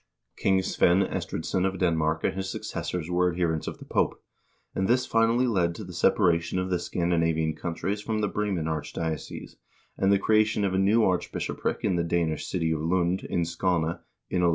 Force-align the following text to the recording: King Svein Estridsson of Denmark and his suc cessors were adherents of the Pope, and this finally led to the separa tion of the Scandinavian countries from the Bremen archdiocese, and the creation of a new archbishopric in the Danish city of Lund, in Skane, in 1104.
King 0.35 0.63
Svein 0.63 1.03
Estridsson 1.03 1.63
of 1.63 1.77
Denmark 1.77 2.23
and 2.23 2.33
his 2.33 2.49
suc 2.49 2.63
cessors 2.63 3.07
were 3.11 3.31
adherents 3.31 3.67
of 3.67 3.77
the 3.77 3.85
Pope, 3.85 4.19
and 4.73 4.87
this 4.87 5.05
finally 5.05 5.45
led 5.45 5.75
to 5.75 5.83
the 5.83 5.93
separa 5.93 6.41
tion 6.41 6.57
of 6.57 6.71
the 6.71 6.79
Scandinavian 6.79 7.53
countries 7.55 8.01
from 8.01 8.19
the 8.19 8.27
Bremen 8.27 8.65
archdiocese, 8.65 9.57
and 9.99 10.11
the 10.11 10.17
creation 10.17 10.65
of 10.65 10.73
a 10.73 10.79
new 10.79 11.03
archbishopric 11.03 11.83
in 11.83 11.97
the 11.97 12.03
Danish 12.03 12.47
city 12.47 12.71
of 12.71 12.81
Lund, 12.81 13.21
in 13.25 13.45
Skane, 13.45 13.99
in 14.31 14.41
1104. 14.41 14.49